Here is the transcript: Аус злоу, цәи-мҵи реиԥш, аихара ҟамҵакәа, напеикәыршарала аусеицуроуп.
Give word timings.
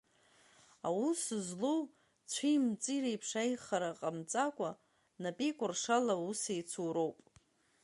Аус 0.87 1.21
злоу, 1.47 1.81
цәи-мҵи 2.31 2.97
реиԥш, 3.03 3.29
аихара 3.41 3.91
ҟамҵакәа, 3.99 4.69
напеикәыршарала 5.21 6.13
аусеицуроуп. 6.17 7.19